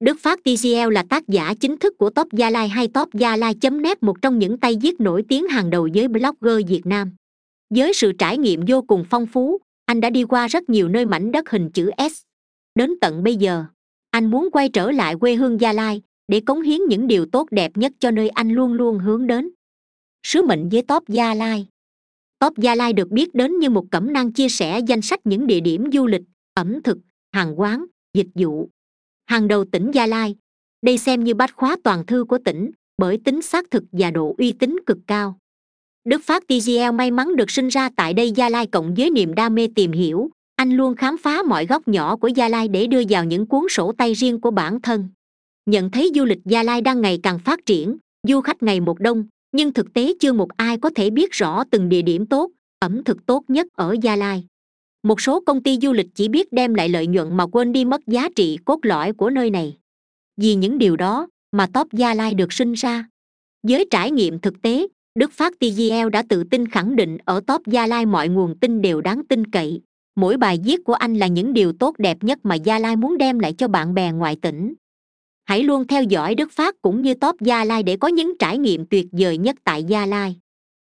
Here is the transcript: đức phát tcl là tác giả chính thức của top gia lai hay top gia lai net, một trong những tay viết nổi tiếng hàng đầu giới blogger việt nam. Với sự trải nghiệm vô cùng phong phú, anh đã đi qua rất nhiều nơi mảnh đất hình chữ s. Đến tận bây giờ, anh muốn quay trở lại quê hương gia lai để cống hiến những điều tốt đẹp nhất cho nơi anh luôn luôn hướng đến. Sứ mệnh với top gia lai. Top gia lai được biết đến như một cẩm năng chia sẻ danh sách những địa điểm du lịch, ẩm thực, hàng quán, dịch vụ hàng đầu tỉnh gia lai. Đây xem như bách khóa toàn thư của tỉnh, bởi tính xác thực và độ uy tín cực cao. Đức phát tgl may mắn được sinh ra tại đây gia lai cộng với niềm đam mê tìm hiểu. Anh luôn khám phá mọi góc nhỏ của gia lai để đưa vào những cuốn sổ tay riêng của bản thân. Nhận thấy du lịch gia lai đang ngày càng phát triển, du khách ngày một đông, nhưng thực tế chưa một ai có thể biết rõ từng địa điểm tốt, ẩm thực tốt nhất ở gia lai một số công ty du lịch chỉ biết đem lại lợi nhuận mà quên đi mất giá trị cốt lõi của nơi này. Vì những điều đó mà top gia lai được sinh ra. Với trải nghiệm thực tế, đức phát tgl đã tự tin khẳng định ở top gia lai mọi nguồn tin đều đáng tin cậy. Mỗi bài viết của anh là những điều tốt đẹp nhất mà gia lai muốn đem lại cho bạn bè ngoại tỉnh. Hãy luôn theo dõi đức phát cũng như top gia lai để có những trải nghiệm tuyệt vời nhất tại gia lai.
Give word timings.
đức 0.00 0.20
phát 0.20 0.40
tcl 0.44 0.92
là 0.92 1.02
tác 1.02 1.28
giả 1.28 1.54
chính 1.60 1.76
thức 1.76 1.98
của 1.98 2.10
top 2.10 2.32
gia 2.32 2.50
lai 2.50 2.68
hay 2.68 2.88
top 2.88 3.14
gia 3.14 3.36
lai 3.36 3.54
net, 3.72 4.02
một 4.02 4.22
trong 4.22 4.38
những 4.38 4.58
tay 4.58 4.76
viết 4.82 5.00
nổi 5.00 5.24
tiếng 5.28 5.48
hàng 5.48 5.70
đầu 5.70 5.86
giới 5.86 6.08
blogger 6.08 6.68
việt 6.68 6.86
nam. 6.86 7.10
Với 7.74 7.92
sự 7.94 8.12
trải 8.12 8.38
nghiệm 8.38 8.60
vô 8.68 8.82
cùng 8.82 9.04
phong 9.10 9.26
phú, 9.26 9.58
anh 9.84 10.00
đã 10.00 10.10
đi 10.10 10.24
qua 10.24 10.48
rất 10.48 10.70
nhiều 10.70 10.88
nơi 10.88 11.06
mảnh 11.06 11.32
đất 11.32 11.50
hình 11.50 11.70
chữ 11.70 11.90
s. 12.10 12.22
Đến 12.74 12.94
tận 13.00 13.22
bây 13.22 13.36
giờ, 13.36 13.64
anh 14.10 14.30
muốn 14.30 14.48
quay 14.52 14.68
trở 14.68 14.90
lại 14.90 15.14
quê 15.20 15.34
hương 15.34 15.60
gia 15.60 15.72
lai 15.72 16.02
để 16.28 16.40
cống 16.40 16.62
hiến 16.62 16.80
những 16.88 17.06
điều 17.06 17.26
tốt 17.26 17.48
đẹp 17.50 17.76
nhất 17.76 17.92
cho 17.98 18.10
nơi 18.10 18.28
anh 18.28 18.50
luôn 18.50 18.72
luôn 18.72 18.98
hướng 18.98 19.26
đến. 19.26 19.50
Sứ 20.22 20.42
mệnh 20.42 20.68
với 20.68 20.82
top 20.82 21.08
gia 21.08 21.34
lai. 21.34 21.66
Top 22.38 22.58
gia 22.58 22.74
lai 22.74 22.92
được 22.92 23.08
biết 23.08 23.34
đến 23.34 23.58
như 23.58 23.70
một 23.70 23.84
cẩm 23.90 24.12
năng 24.12 24.32
chia 24.32 24.48
sẻ 24.48 24.80
danh 24.86 25.02
sách 25.02 25.20
những 25.24 25.46
địa 25.46 25.60
điểm 25.60 25.84
du 25.92 26.06
lịch, 26.06 26.22
ẩm 26.54 26.82
thực, 26.82 26.98
hàng 27.32 27.60
quán, 27.60 27.84
dịch 28.14 28.28
vụ 28.34 28.68
hàng 29.28 29.48
đầu 29.48 29.64
tỉnh 29.64 29.90
gia 29.90 30.06
lai. 30.06 30.36
Đây 30.82 30.98
xem 30.98 31.24
như 31.24 31.34
bách 31.34 31.54
khóa 31.56 31.76
toàn 31.84 32.06
thư 32.06 32.24
của 32.24 32.38
tỉnh, 32.44 32.70
bởi 32.98 33.18
tính 33.24 33.42
xác 33.42 33.70
thực 33.70 33.84
và 33.92 34.10
độ 34.10 34.34
uy 34.38 34.52
tín 34.52 34.76
cực 34.86 34.98
cao. 35.06 35.38
Đức 36.04 36.22
phát 36.24 36.42
tgl 36.46 36.92
may 36.94 37.10
mắn 37.10 37.36
được 37.36 37.50
sinh 37.50 37.68
ra 37.68 37.88
tại 37.96 38.14
đây 38.14 38.30
gia 38.30 38.48
lai 38.48 38.66
cộng 38.66 38.94
với 38.94 39.10
niềm 39.10 39.34
đam 39.34 39.54
mê 39.54 39.68
tìm 39.74 39.92
hiểu. 39.92 40.30
Anh 40.56 40.72
luôn 40.72 40.94
khám 40.94 41.16
phá 41.18 41.42
mọi 41.42 41.66
góc 41.66 41.88
nhỏ 41.88 42.16
của 42.16 42.28
gia 42.28 42.48
lai 42.48 42.68
để 42.68 42.86
đưa 42.86 43.02
vào 43.08 43.24
những 43.24 43.46
cuốn 43.46 43.62
sổ 43.70 43.92
tay 43.98 44.14
riêng 44.14 44.40
của 44.40 44.50
bản 44.50 44.80
thân. 44.80 45.08
Nhận 45.66 45.90
thấy 45.90 46.10
du 46.14 46.24
lịch 46.24 46.40
gia 46.44 46.62
lai 46.62 46.80
đang 46.80 47.00
ngày 47.00 47.20
càng 47.22 47.38
phát 47.38 47.66
triển, 47.66 47.96
du 48.28 48.40
khách 48.40 48.62
ngày 48.62 48.80
một 48.80 49.00
đông, 49.00 49.24
nhưng 49.52 49.72
thực 49.72 49.92
tế 49.92 50.12
chưa 50.20 50.32
một 50.32 50.56
ai 50.56 50.78
có 50.78 50.90
thể 50.94 51.10
biết 51.10 51.32
rõ 51.32 51.64
từng 51.70 51.88
địa 51.88 52.02
điểm 52.02 52.26
tốt, 52.26 52.50
ẩm 52.78 53.04
thực 53.04 53.26
tốt 53.26 53.44
nhất 53.48 53.66
ở 53.72 53.96
gia 54.02 54.16
lai 54.16 54.44
một 55.02 55.20
số 55.20 55.40
công 55.40 55.62
ty 55.62 55.78
du 55.82 55.92
lịch 55.92 56.06
chỉ 56.14 56.28
biết 56.28 56.52
đem 56.52 56.74
lại 56.74 56.88
lợi 56.88 57.06
nhuận 57.06 57.36
mà 57.36 57.46
quên 57.46 57.72
đi 57.72 57.84
mất 57.84 58.06
giá 58.06 58.28
trị 58.36 58.58
cốt 58.64 58.78
lõi 58.82 59.12
của 59.12 59.30
nơi 59.30 59.50
này. 59.50 59.76
Vì 60.36 60.54
những 60.54 60.78
điều 60.78 60.96
đó 60.96 61.28
mà 61.52 61.66
top 61.66 61.92
gia 61.92 62.14
lai 62.14 62.34
được 62.34 62.52
sinh 62.52 62.72
ra. 62.72 63.08
Với 63.62 63.86
trải 63.90 64.10
nghiệm 64.10 64.38
thực 64.38 64.62
tế, 64.62 64.86
đức 65.18 65.32
phát 65.32 65.52
tgl 65.58 66.08
đã 66.12 66.22
tự 66.28 66.44
tin 66.44 66.68
khẳng 66.68 66.96
định 66.96 67.18
ở 67.24 67.40
top 67.46 67.66
gia 67.66 67.86
lai 67.86 68.06
mọi 68.06 68.28
nguồn 68.28 68.58
tin 68.58 68.82
đều 68.82 69.00
đáng 69.00 69.22
tin 69.28 69.50
cậy. 69.50 69.80
Mỗi 70.16 70.36
bài 70.36 70.60
viết 70.64 70.84
của 70.84 70.92
anh 70.92 71.14
là 71.14 71.26
những 71.26 71.52
điều 71.52 71.72
tốt 71.72 71.94
đẹp 71.98 72.18
nhất 72.20 72.38
mà 72.42 72.54
gia 72.54 72.78
lai 72.78 72.96
muốn 72.96 73.18
đem 73.18 73.38
lại 73.38 73.52
cho 73.52 73.68
bạn 73.68 73.94
bè 73.94 74.12
ngoại 74.12 74.36
tỉnh. 74.42 74.74
Hãy 75.44 75.62
luôn 75.62 75.86
theo 75.86 76.02
dõi 76.02 76.34
đức 76.34 76.52
phát 76.52 76.74
cũng 76.82 77.02
như 77.02 77.14
top 77.14 77.40
gia 77.40 77.64
lai 77.64 77.82
để 77.82 77.96
có 77.96 78.08
những 78.08 78.38
trải 78.38 78.58
nghiệm 78.58 78.86
tuyệt 78.86 79.06
vời 79.12 79.38
nhất 79.38 79.56
tại 79.64 79.84
gia 79.84 80.06
lai. 80.06 80.36